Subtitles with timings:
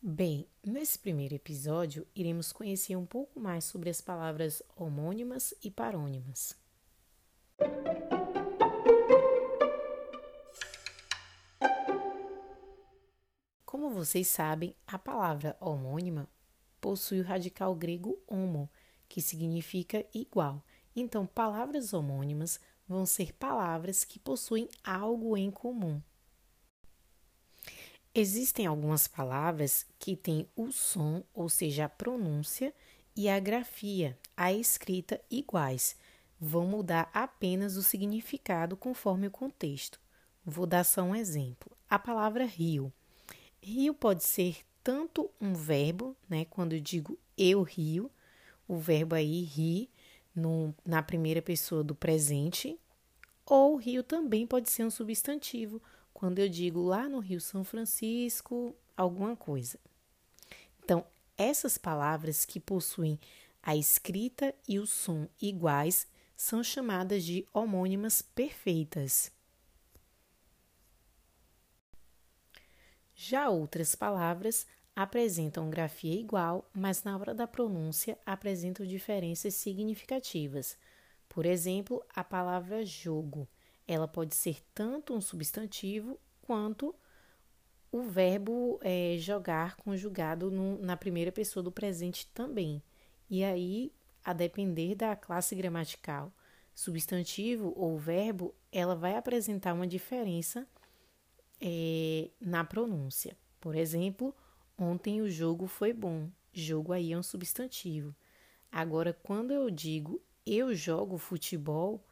[0.00, 6.56] Bem, nesse primeiro episódio, iremos conhecer um pouco mais sobre as palavras homônimas e parônimas.
[13.66, 16.28] Como vocês sabem, a palavra homônima
[16.80, 18.70] possui o radical grego homo,
[19.08, 20.64] que significa igual.
[20.94, 26.00] Então, palavras homônimas vão ser palavras que possuem algo em comum.
[28.20, 32.74] Existem algumas palavras que têm o som, ou seja, a pronúncia,
[33.14, 35.96] e a grafia, a escrita, iguais.
[36.40, 40.00] Vão mudar apenas o significado conforme o contexto.
[40.44, 41.70] Vou dar só um exemplo.
[41.88, 42.92] A palavra rio.
[43.62, 46.44] Rio pode ser tanto um verbo, né?
[46.44, 48.10] Quando eu digo eu rio,
[48.66, 49.88] o verbo aí ri
[50.34, 52.76] no, na primeira pessoa do presente,
[53.46, 55.80] ou rio também pode ser um substantivo,
[56.18, 59.78] quando eu digo lá no Rio São Francisco, alguma coisa.
[60.82, 63.20] Então, essas palavras que possuem
[63.62, 69.30] a escrita e o som iguais são chamadas de homônimas perfeitas.
[73.14, 74.66] Já outras palavras
[74.96, 80.76] apresentam grafia igual, mas na hora da pronúncia apresentam diferenças significativas.
[81.28, 83.46] Por exemplo, a palavra jogo
[83.88, 86.94] ela pode ser tanto um substantivo quanto
[87.90, 92.82] o verbo é, jogar conjugado no, na primeira pessoa do presente também.
[93.30, 93.90] E aí,
[94.22, 96.30] a depender da classe gramatical,
[96.74, 100.68] substantivo ou verbo, ela vai apresentar uma diferença
[101.60, 103.36] é, na pronúncia.
[103.58, 104.36] Por exemplo,
[104.78, 106.28] ontem o jogo foi bom.
[106.52, 108.14] Jogo aí é um substantivo.
[108.70, 112.02] Agora, quando eu digo eu jogo futebol,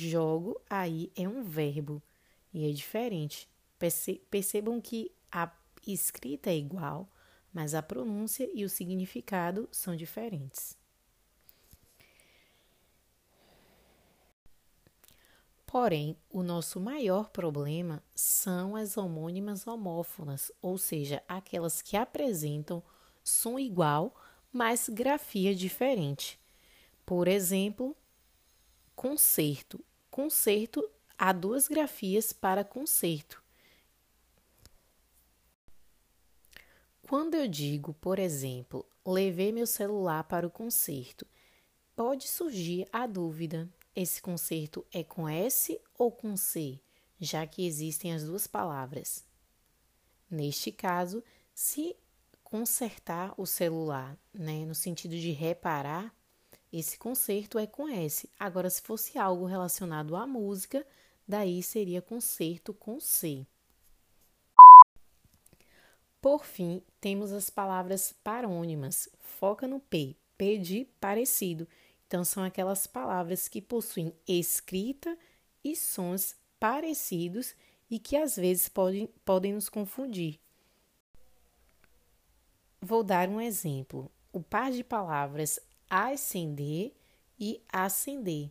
[0.00, 2.00] Jogo aí é um verbo
[2.54, 3.48] e é diferente.
[4.30, 5.50] Percebam que a
[5.84, 7.10] escrita é igual,
[7.52, 10.78] mas a pronúncia e o significado são diferentes.
[15.66, 22.84] Porém, o nosso maior problema são as homônimas homófonas, ou seja, aquelas que apresentam
[23.24, 24.14] som igual,
[24.52, 26.38] mas grafia diferente.
[27.04, 27.96] Por exemplo,
[28.94, 29.84] concerto.
[30.18, 30.84] Concerto,
[31.16, 33.40] há duas grafias para concerto.
[37.02, 41.24] Quando eu digo, por exemplo, levei meu celular para o concerto,
[41.94, 46.80] pode surgir a dúvida: esse concerto é com S ou com C,
[47.20, 49.24] já que existem as duas palavras.
[50.28, 51.22] Neste caso,
[51.54, 51.94] se
[52.42, 56.12] consertar o celular, né, no sentido de reparar,
[56.72, 58.28] esse concerto é com S.
[58.38, 60.86] Agora, se fosse algo relacionado à música,
[61.26, 63.46] daí seria concerto com C.
[66.20, 69.08] Por fim, temos as palavras parônimas.
[69.18, 71.66] Foca no P, P de parecido.
[72.06, 75.16] Então, são aquelas palavras que possuem escrita
[75.62, 77.54] e sons parecidos
[77.90, 80.38] e que às vezes podem, podem nos confundir.
[82.80, 84.10] Vou dar um exemplo.
[84.32, 86.92] O par de palavras ascender
[87.38, 88.50] e ascender.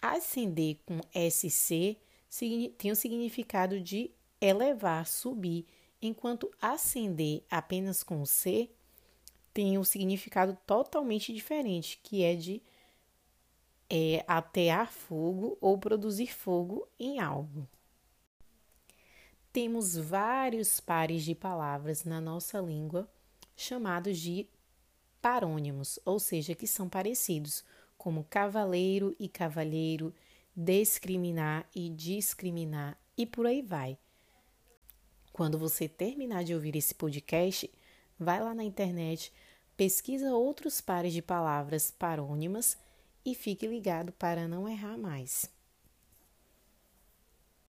[0.00, 1.96] Ascender com SC
[2.76, 4.10] tem o significado de
[4.40, 5.66] elevar, subir,
[6.00, 8.70] enquanto ascender apenas com C
[9.52, 12.62] tem um significado totalmente diferente, que é de
[13.88, 17.66] é, atear fogo ou produzir fogo em algo.
[19.52, 23.10] Temos vários pares de palavras na nossa língua
[23.56, 24.46] chamados de
[25.26, 27.64] parônimos, ou seja, que são parecidos,
[27.98, 30.14] como cavaleiro e cavalheiro,
[30.54, 33.98] discriminar e discriminar e por aí vai.
[35.32, 37.68] Quando você terminar de ouvir esse podcast,
[38.16, 39.32] vai lá na internet,
[39.76, 42.78] pesquisa outros pares de palavras parônimas
[43.24, 45.55] e fique ligado para não errar mais.